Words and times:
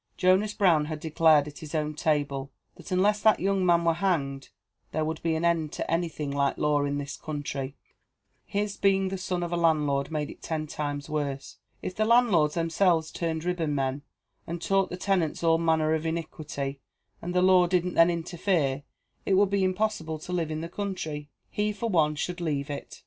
Jonas 0.17 0.51
Brown 0.55 0.85
had 0.85 0.99
declared 0.99 1.47
at 1.47 1.59
his 1.59 1.75
own 1.75 1.93
table, 1.93 2.51
that 2.75 2.89
"unless 2.89 3.21
that 3.21 3.39
young 3.39 3.63
man 3.63 3.85
were 3.85 3.93
hanged, 3.93 4.49
there 4.91 5.05
would 5.05 5.21
be 5.21 5.35
an 5.35 5.45
end 5.45 5.71
to 5.73 5.91
anything 5.91 6.31
like 6.31 6.57
law 6.57 6.83
in 6.85 6.97
the 6.97 7.17
country; 7.23 7.75
his 8.43 8.77
being 8.77 9.09
the 9.09 9.17
son 9.19 9.43
of 9.43 9.53
a 9.53 9.55
landlord 9.55 10.09
made 10.09 10.31
it 10.31 10.41
ten 10.41 10.65
times 10.65 11.07
worse; 11.07 11.57
if 11.83 11.95
the 11.95 12.03
landlords 12.03 12.55
themselves 12.55 13.11
turned 13.11 13.43
ribbonmen, 13.43 14.01
and 14.47 14.59
taught 14.59 14.89
the 14.89 14.97
tenants 14.97 15.43
all 15.43 15.59
manner 15.59 15.93
of 15.93 16.03
iniquity, 16.03 16.79
and 17.21 17.35
the 17.35 17.41
law 17.43 17.67
didn't 17.67 17.93
then 17.93 18.09
interfere, 18.09 18.81
it 19.27 19.35
would 19.35 19.51
be 19.51 19.63
impossible 19.63 20.17
to 20.17 20.33
live 20.33 20.49
in 20.49 20.61
the 20.61 20.67
country; 20.67 21.29
he, 21.51 21.71
for 21.71 21.87
one, 21.89 22.15
should 22.15 22.41
leave 22.41 22.71
it. 22.71 22.99